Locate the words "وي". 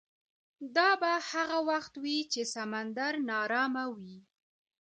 2.03-2.19, 3.97-4.17